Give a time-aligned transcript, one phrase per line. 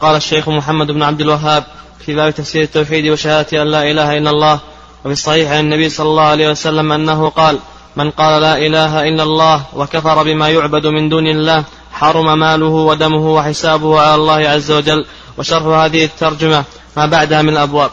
[0.00, 1.64] قال الشيخ محمد بن عبد الوهاب
[2.06, 4.60] في باب تفسير التوحيد وشهادة أن لا إله إلا الله
[5.04, 7.58] وفي الصحيح عن النبي صلى الله عليه وسلم أنه قال
[7.96, 13.34] من قال لا إله إلا الله وكفر بما يعبد من دون الله حرم ماله ودمه
[13.34, 15.06] وحسابه على الله عز وجل
[15.38, 16.64] وشرح هذه الترجمة
[16.96, 17.90] ما بعدها من الأبواب.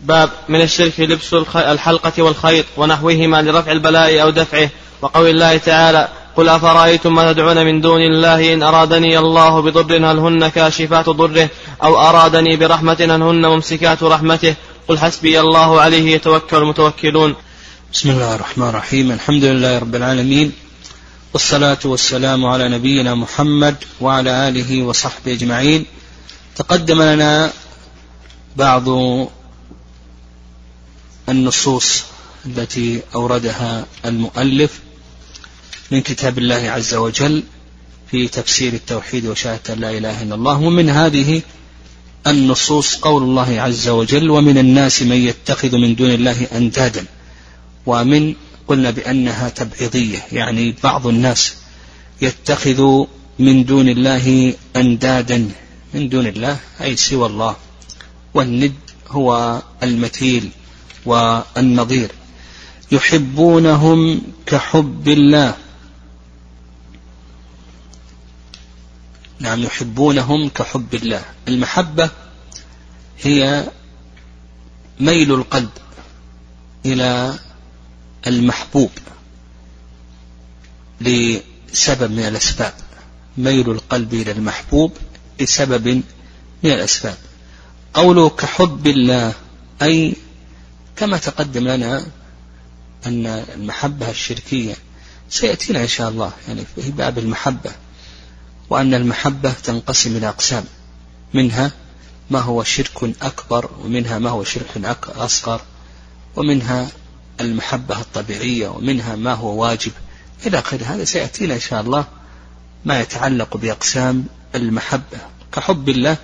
[0.00, 4.68] باب من الشرك لبس الحلقة والخيط ونحوهما لرفع البلاء أو دفعه
[5.02, 10.18] وقول الله تعالى قل أفرأيتم ما تدعون من دون الله إن أرادني الله بضر هل
[10.18, 11.48] هن كاشفات ضره
[11.82, 14.54] أو أرادني برحمة هل هن ممسكات رحمته
[14.88, 17.34] قل حسبي الله عليه يتوكل المتوكلون.
[17.92, 19.12] بسم الله الرحمن الرحيم.
[19.12, 20.52] الحمد لله رب العالمين.
[21.32, 25.86] والصلاة والسلام على نبينا محمد وعلى آله وصحبه أجمعين.
[26.56, 27.52] تقدم لنا
[28.56, 28.88] بعض
[31.28, 32.02] النصوص
[32.46, 34.80] التي أوردها المؤلف.
[35.92, 37.42] من كتاب الله عز وجل
[38.10, 41.42] في تفسير التوحيد وشهادة لا إله إلا الله ومن هذه
[42.26, 47.04] النصوص قول الله عز وجل ومن الناس من يتخذ من دون الله أندادا
[47.86, 48.34] ومن
[48.68, 51.54] قلنا بأنها تبعيضية يعني بعض الناس
[52.22, 53.04] يتخذ
[53.38, 55.50] من دون الله أندادا
[55.94, 57.56] من دون الله أي سوى الله
[58.34, 58.74] والند
[59.08, 60.48] هو المثيل
[61.06, 62.10] والنظير
[62.92, 65.54] يحبونهم كحب الله
[69.42, 71.24] نعم يحبونهم كحب الله.
[71.48, 72.10] المحبة
[73.22, 73.64] هي
[75.00, 75.70] ميل القلب
[76.86, 77.34] إلى
[78.26, 78.90] المحبوب
[81.00, 82.74] لسبب من الأسباب.
[83.38, 84.92] ميل القلب إلى المحبوب
[85.40, 87.16] لسبب من الأسباب.
[87.94, 89.34] قوله كحب الله
[89.82, 90.16] أي
[90.96, 92.06] كما تقدم لنا
[93.06, 94.74] أن المحبة الشركية
[95.30, 97.70] سيأتينا إن شاء الله يعني في باب المحبة.
[98.72, 100.64] وأن المحبة تنقسم إلى أقسام.
[101.34, 101.72] منها
[102.30, 105.60] ما هو شرك أكبر ومنها ما هو شرك أصغر
[106.36, 106.88] ومنها
[107.40, 109.92] المحبة الطبيعية ومنها ما هو واجب.
[110.46, 112.04] إلى آخر هذا سيأتينا إن شاء الله
[112.84, 114.24] ما يتعلق بأقسام
[114.54, 115.18] المحبة.
[115.52, 116.16] كحب الله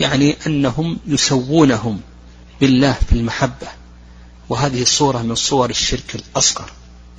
[0.00, 2.00] يعني أنهم يسوونهم
[2.60, 3.68] بالله في المحبة.
[4.48, 6.70] وهذه صورة من صور الشرك الأصغر.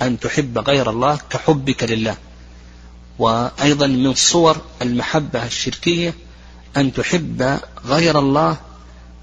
[0.02, 2.16] أن تحب غير الله كحبك لله.
[3.18, 6.14] وأيضا من صور المحبة الشركية
[6.76, 8.56] أن تحب غير الله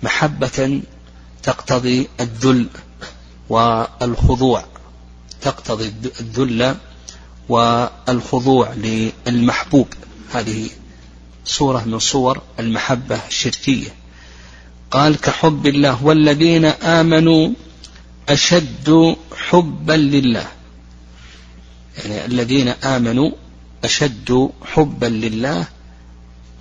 [0.04, 0.82] محبة
[1.44, 2.68] تقتضي الذل
[3.50, 4.66] والخضوع
[5.42, 6.76] تقتضي الذل
[7.50, 9.88] والخضوع للمحبوب.
[10.34, 10.70] هذه
[11.46, 13.90] صورة من صور المحبة الشركية.
[14.92, 17.50] قال كحب الله والذين آمنوا
[18.30, 20.48] أشد حبا لله.
[21.98, 23.32] يعني الذين آمنوا
[23.84, 25.68] أشد حبا لله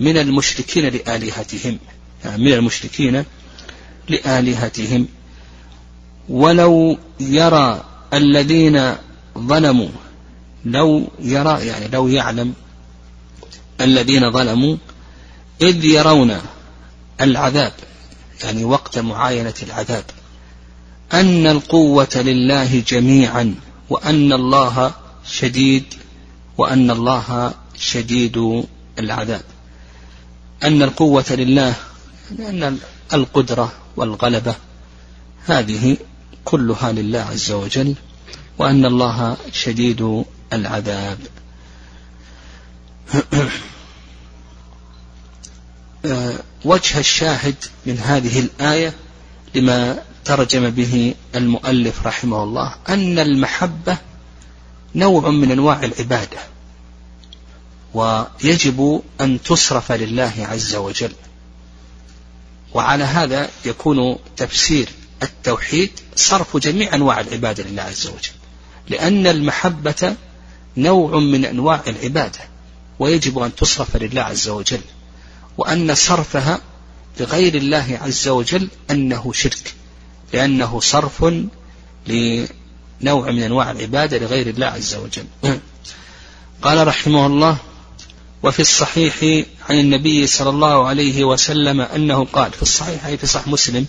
[0.01, 1.79] من المشركين لآلهتهم
[2.25, 3.25] يعني من المشركين
[4.09, 5.09] لآلهتهم.
[6.29, 8.95] ولو يرى الذين
[9.39, 9.89] ظلموا
[10.65, 12.55] لو يرى يعني لو يعلم
[13.81, 14.77] الذين ظلموا
[15.63, 16.37] إذ يرون
[17.21, 17.73] العذاب
[18.45, 20.05] يعني وقت معاينة العذاب.
[21.13, 23.55] أن القوة لله جميعا
[23.91, 24.95] وأن الله
[25.27, 25.85] شديد
[26.59, 28.65] وأن الله شديد
[28.99, 29.43] العذاب.
[30.63, 31.75] أن القوة لله
[32.39, 32.79] أن
[33.13, 34.55] القدرة والغلبة
[35.47, 35.97] هذه
[36.45, 37.95] كلها لله عز وجل
[38.59, 41.19] وأن الله شديد العذاب.
[46.65, 47.55] وجه الشاهد
[47.87, 48.95] من هذه الآية
[49.55, 53.99] لما ترجم به المؤلف رحمه الله أن المحبة
[54.95, 56.39] نوع من أنواع العبادة
[57.95, 61.13] ويجب أن تصرف لله عز وجل.
[62.75, 64.89] وعلى هذا يكون تفسير
[65.23, 68.33] التوحيد صرف جميع أنواع العبادة لله عز وجل.
[68.89, 70.17] لأن المحبة
[70.77, 72.41] نوع من أنواع العبادة
[72.99, 74.81] ويجب أن تصرف لله عز وجل.
[75.59, 76.61] وأن صرفها
[77.21, 79.75] لغير الله عز وجل أنه شرك
[80.33, 81.25] لأنه صرف
[83.03, 85.25] لنوع من أنواع العبادة لغير الله عز وجل.
[86.63, 87.57] قال رحمه الله
[88.43, 93.49] وفي الصحيح عن النبي صلى الله عليه وسلم أنه قال في الصحيح أي في صح
[93.49, 93.87] مسلم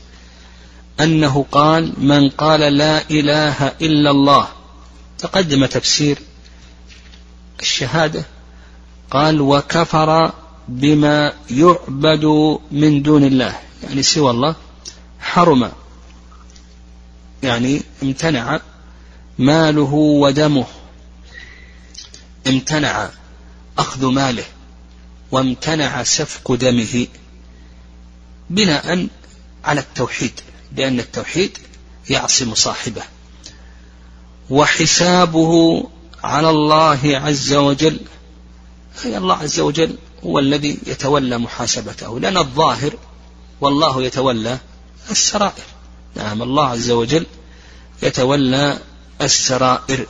[1.00, 4.48] أنه قال من قال لا إله إلا الله
[5.18, 6.18] تقدم تفسير
[7.62, 8.26] الشهادة.
[9.12, 10.32] قال وكفر
[10.68, 12.26] بما يعبد
[12.72, 14.56] من دون الله يعني سوى الله
[15.20, 15.72] حرم
[17.44, 18.60] يعني امتنع
[19.40, 20.66] ماله ودمه.
[22.48, 23.10] امتنع
[23.78, 24.44] أخذ ماله
[25.32, 27.08] وامتنع سفك دمه.
[28.50, 29.08] بناء
[29.64, 30.40] على التوحيد
[30.78, 31.58] لأن التوحيد
[32.10, 33.04] يعصم صاحبه.
[34.50, 35.84] وحسابه
[36.24, 38.00] على الله عز وجل.
[39.06, 42.20] أي الله عز وجل هو الذي يتولى محاسبته.
[42.20, 42.94] لأن الظاهر
[43.62, 44.58] والله يتولى
[45.12, 45.64] السرائر.
[46.16, 47.26] نعم الله عز وجل
[48.04, 48.80] يتولى
[49.22, 50.06] السرائر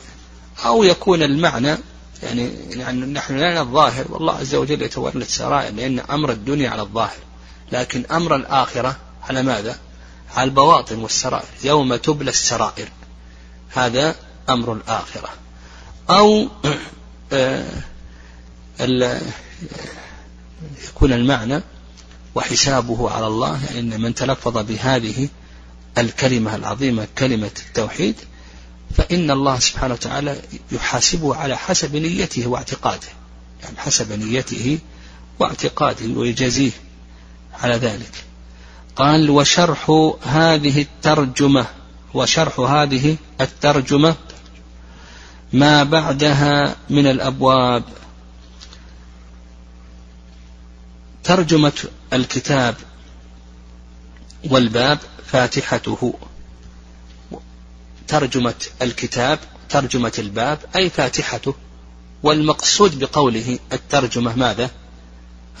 [0.64, 1.76] أو يكون المعنى
[2.22, 7.18] يعني, يعني نحن لنا الظاهر والله عز وجل يتولى السرائر لأن أمر الدنيا على الظاهر.
[7.72, 8.96] لكن أمر الآخرة
[9.28, 9.78] على ماذا؟
[10.34, 11.48] على البواطن والسرائر.
[11.64, 12.88] يوم تبلى السرائر.
[13.70, 14.14] هذا
[14.48, 15.28] أمر الآخرة.
[16.10, 16.48] أو
[17.32, 17.66] آه،
[20.88, 21.60] يكون المعنى
[22.34, 25.28] وحسابه على الله يعني أن من تلفظ بهذه
[25.98, 28.14] الكلمة العظيمة كلمة التوحيد
[28.96, 30.40] فإن الله سبحانه وتعالى
[30.72, 33.08] يحاسبه على حسب نيته واعتقاده.
[33.62, 34.78] يعني حسب نيته
[35.38, 36.70] واعتقاده ويجازيه
[37.62, 38.24] على ذلك.
[38.96, 39.90] قال وشرح
[40.22, 41.66] هذه الترجمة
[42.14, 44.16] وشرح هذه الترجمة
[45.52, 47.84] ما بعدها من الأبواب.
[51.24, 52.74] ترجمة الكتاب
[54.50, 56.14] والباب فاتحته.
[58.08, 61.54] ترجمة الكتاب ترجمة الباب أي فاتحته.
[62.22, 64.70] والمقصود بقوله الترجمة ماذا؟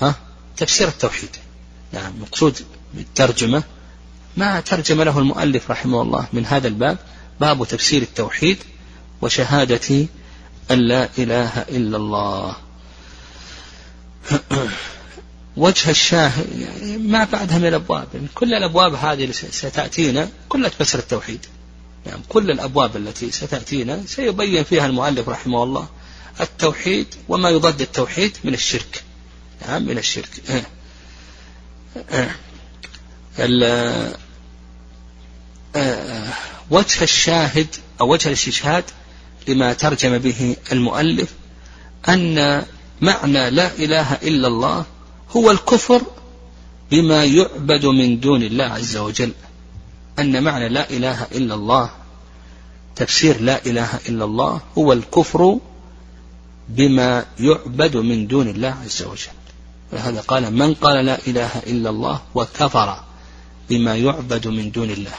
[0.02, 0.14] ها؟
[0.56, 1.36] تفسير التوحيد.
[1.92, 2.58] نعم مقصود
[2.94, 3.62] بالترجمة.
[4.36, 6.98] ما ترجم له المؤلف رحمه الله من هذا الباب؟
[7.40, 8.58] باب تفسير التوحيد
[9.22, 10.06] وشهادة
[10.70, 12.56] أن لا إله إلا الله.
[15.56, 20.98] وجه الشاهد يعني ما بعدها من الأبواب يعني كل الأبواب هذه اللي ستأتينا كلها تفسر
[20.98, 21.46] التوحيد.
[22.06, 25.88] يعني كل الأبواب التي ستأتينا سيبين فيها المؤلف رحمه الله
[26.40, 29.02] التوحيد وما يضد التوحيد من الشرك.
[29.68, 30.30] نعم من الشرك.
[36.70, 37.66] وجه الشاهد
[38.00, 38.84] أو وجه الاستشهاد
[39.48, 41.34] لما ترجم به المؤلف
[42.08, 42.62] أن
[43.00, 44.84] معنى لا إله إلا الله
[45.30, 46.02] هو الكفر
[46.90, 49.32] بما يعبد من دون الله عز وجل.
[50.18, 51.90] أن معنى لا إله إلا الله
[52.96, 55.58] تفسير لا إله إلا الله هو الكفر
[56.68, 59.32] بما يعبد من دون الله عز وجل.
[59.92, 63.04] ولهذا قال من قال لا إله إلا الله وكفر
[63.70, 65.14] بما يعبد من دون الله.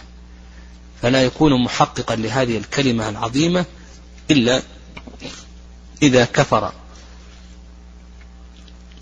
[1.02, 3.66] فلا يكون محققا لهذه الكلمة العظيمة
[4.32, 4.62] إلا
[6.02, 6.72] إذا كفر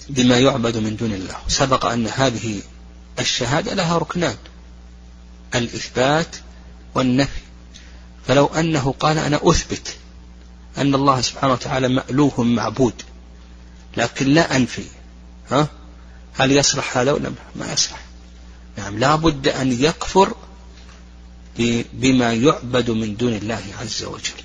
[0.09, 1.35] بما يعبد من دون الله.
[1.47, 2.61] سبق أن هذه
[3.19, 4.35] الشهادة لها ركنان.
[5.55, 6.35] الإثبات
[6.95, 7.41] والنفي.
[8.27, 9.97] فلو أنه قال أنا أثبت
[10.77, 13.01] أن الله سبحانه وتعالى مألوه معبود
[13.97, 14.85] لكن لا أنفي
[15.51, 15.67] ها؟
[16.33, 17.99] هل يصلح هذا ولا ما يصلح.
[18.77, 20.35] نعم لا بد أن يكفر
[21.93, 24.43] بما يعبد من دون الله عز وجل.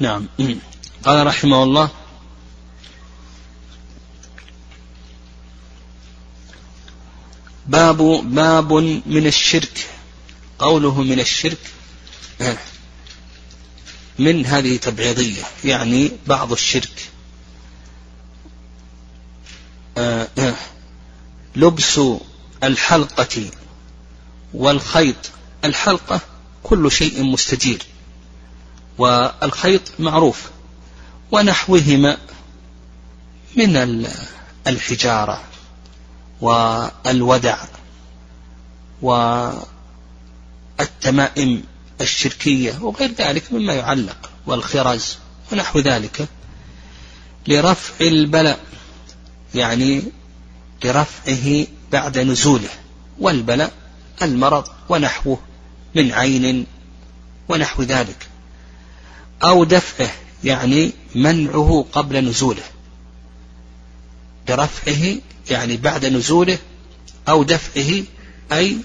[0.00, 0.26] نعم.
[1.04, 1.90] قال رحمه الله
[7.68, 7.96] باب
[8.34, 8.72] باب
[9.06, 9.86] من الشرك.
[10.58, 11.58] قوله من الشرك
[14.18, 17.10] من هذه تبعيضية يعني بعض الشرك.
[21.56, 22.00] لبس
[22.64, 23.50] الحلقة
[24.54, 25.16] والخيط.
[25.64, 26.20] الحلقة
[26.62, 27.82] كل شيء مستدير
[28.98, 30.42] والخيط معروف
[31.32, 32.18] ونحوهما
[33.56, 34.06] من
[34.66, 35.42] الحجارة.
[36.40, 37.58] والودع
[40.78, 41.62] والتمائم
[42.00, 45.16] الشركية وغير ذلك مما يعلق والخرز
[45.52, 46.28] ونحو ذلك
[47.48, 48.60] لرفع البلاء
[49.54, 50.02] يعني
[50.84, 52.68] لرفعه بعد نزوله
[53.18, 53.72] والبلاء
[54.22, 55.38] المرض ونحوه
[55.94, 56.66] من عين
[57.48, 58.28] ونحو ذلك
[59.42, 60.10] أو دفعه
[60.44, 62.62] يعني منعه قبل نزوله.
[64.48, 65.16] برفعه
[65.50, 66.58] يعني بعد نزوله
[67.28, 68.02] أو دفعه
[68.52, 68.76] أي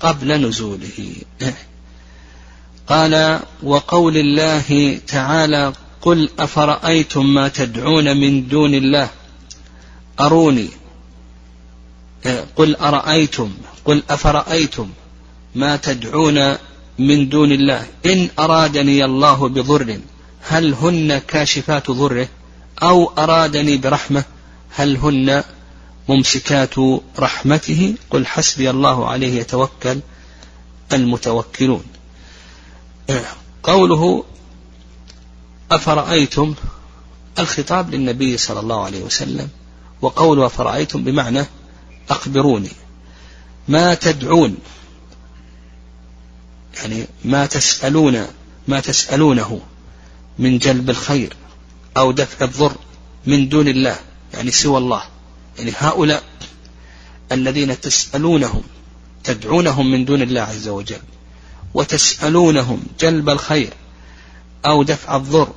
[0.00, 1.14] قبل نزوله.
[2.88, 5.72] قال وقول الله تعالى
[6.02, 9.08] قل أفرأيتم ما تدعون من دون الله؟
[10.20, 10.68] أروني.
[12.56, 13.50] قل أرأيتم
[13.84, 14.88] قل أفرأيتم
[15.54, 16.56] ما تدعون
[16.98, 19.98] من دون الله؟ إن أرادني الله بضر
[20.40, 22.28] هل هن كاشفات ضره؟
[22.82, 24.24] أو أرادني برحمة؟
[24.76, 25.44] هل هن
[26.08, 26.74] ممسكات
[27.18, 30.00] رحمته؟ قل حسبي الله عليه يتوكل
[30.92, 31.84] المتوكلون.
[33.62, 34.24] قوله
[35.70, 36.54] أفرأيتم؟
[37.38, 39.48] الخطاب للنبي صلى الله عليه وسلم.
[40.02, 41.44] وقوله أفرأيتم بمعنى
[42.10, 42.70] أخبروني.
[43.68, 44.56] ما تدعون؟
[46.74, 48.26] يعني ما تسألون
[48.68, 49.60] ما تسألونه
[50.38, 51.36] من جلب الخير
[51.96, 52.76] أو دفع الضر
[53.26, 53.98] من دون الله.
[54.34, 55.02] يعني سوى الله.
[55.58, 56.22] يعني هؤلاء
[57.32, 58.62] الذين تسألونهم
[59.24, 61.00] تدعونهم من دون الله عز وجل
[61.74, 63.72] وتسألونهم جلب الخير
[64.66, 65.52] أو دفع الضر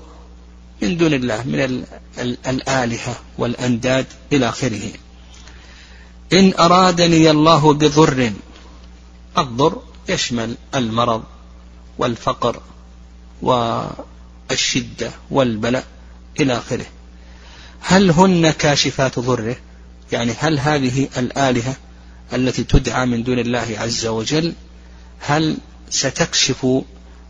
[0.81, 1.85] من دون الله من
[2.47, 4.91] الآلهة والأنداد إلى آخره.
[6.33, 8.31] إن أرادني الله بضر
[9.37, 11.23] الضر يشمل المرض
[11.97, 12.61] والفقر
[13.41, 15.85] والشدة والبلاء
[16.39, 16.85] إلى آخره.
[17.81, 19.55] هل هن كاشفات ضره؟
[20.11, 21.75] يعني هل هذه الآلهة
[22.33, 24.53] التي تدعى من دون الله عز وجل
[25.19, 25.57] هل
[25.89, 26.67] ستكشف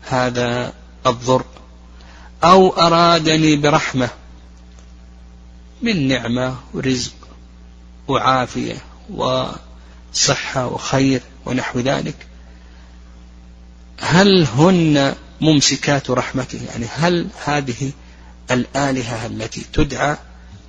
[0.02, 0.72] هذا
[1.06, 1.44] الضر؟
[2.44, 4.10] أو أرادني برحمة
[5.82, 7.12] من نعمة ورزق
[8.08, 8.76] وعافية
[9.10, 12.16] وصحة وخير ونحو ذلك؟
[14.00, 17.92] هل هن ممسكات رحمته؟ يعني هل هذه
[18.50, 20.16] الآلهة التي تدعى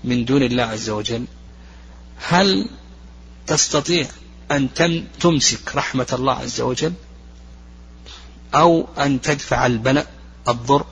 [0.04, 1.26] من دون الله عز وجل
[2.18, 2.70] هل
[3.48, 4.08] تستطيع
[4.52, 4.70] أن
[5.20, 6.94] تمسك رحمة الله عز وجل؟
[8.56, 10.08] أو أن تدفع البلاء
[10.48, 10.86] الضر؟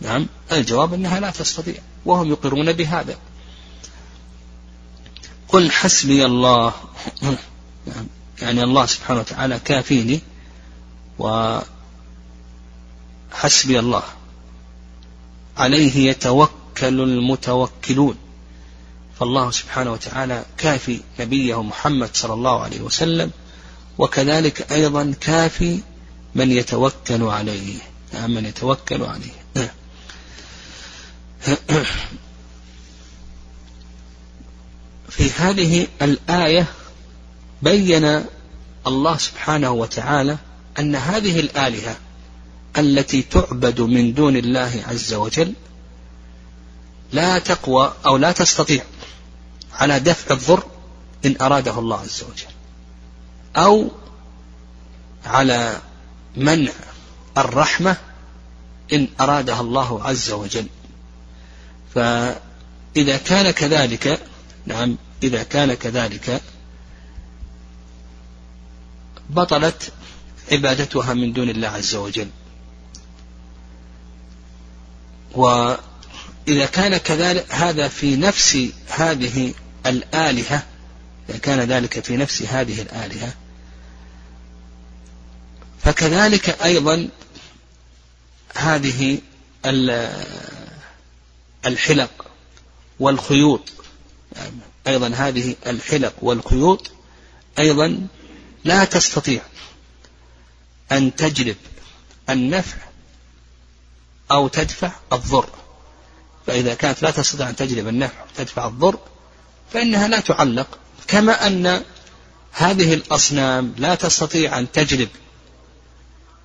[0.00, 3.18] نعم الجواب أنها لا تستطيع وهم يقرون بهذا.
[5.48, 6.72] قل حسبي الله
[8.42, 10.20] يعني الله سبحانه وتعالى كافيني
[11.18, 11.68] وحسبي
[13.78, 14.02] الله
[15.56, 18.16] عليه يتوكل المتوكلون.
[19.20, 23.30] فالله سبحانه وتعالى كافي نبيه محمد صلى الله عليه وسلم
[23.98, 25.80] وكذلك أيضا كافي
[26.34, 27.74] من يتوكل عليه.
[28.14, 29.44] نعم من يتوكل عليه.
[35.08, 36.66] في هذه الآية
[37.62, 38.24] بين
[38.86, 40.38] الله سبحانه وتعالى
[40.78, 41.96] أن هذه الآلهة
[42.78, 45.52] التي تعبد من دون الله عز وجل
[47.12, 48.84] لا تقوى أو لا تستطيع
[49.72, 50.64] على دفع الضر
[51.26, 52.54] إن أراده الله عز وجل.
[53.56, 53.90] أو
[55.24, 55.80] على
[56.36, 56.72] منع
[57.38, 57.96] الرحمة
[58.92, 60.66] إن أرادها الله عز وجل.
[61.94, 64.20] فإذا كان كذلك
[64.66, 66.42] نعم إذا كان كذلك
[69.30, 69.92] بطلت
[70.52, 72.28] عبادتها من دون الله عز وجل.
[76.48, 78.58] وإذا كان كذلك هذا في نفس
[78.88, 79.54] هذه
[79.86, 80.66] الآلهة
[81.28, 83.34] إذا كان ذلك في نفس هذه الآلهة
[85.84, 87.08] فكذلك أيضا
[88.54, 89.18] هذه
[91.66, 92.26] الحلق
[93.00, 93.72] والخيوط.
[94.86, 96.90] أيضا هذه الحلق والخيوط
[97.58, 98.06] أيضا
[98.64, 99.42] لا تستطيع
[100.92, 101.56] أن تجلب
[102.30, 102.76] النفع
[104.30, 105.63] أو تدفع الضر.
[106.46, 108.98] فإذا كانت لا تستطيع أن تجلب النفع وتدفع الضر
[109.72, 111.82] فإنها لا تعلق كما أن
[112.52, 115.08] هذه الأصنام لا تستطيع أن تجلب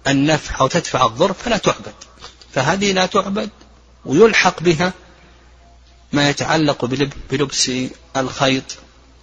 [0.08, 1.94] النفع أو تدفع الضر فلا تعبد.
[2.54, 3.50] فهذه لا تعبد
[4.06, 4.94] ويلحق بها
[6.14, 6.86] ما يتعلق
[7.32, 7.72] بلبس
[8.18, 8.64] الخيط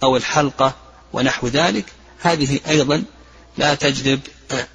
[0.03, 0.75] أو الحلقة
[1.13, 1.85] ونحو ذلك.
[2.21, 3.03] هذه أيضا
[3.57, 4.19] لا تجلب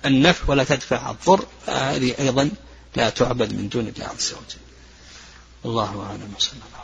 [0.04, 2.50] النفع ولا تدفع الضر فهذه أيضا
[2.96, 4.61] لا تعبد من دون الله عز وجل.
[5.64, 6.34] الله أعلم.
[6.38, 6.81] الله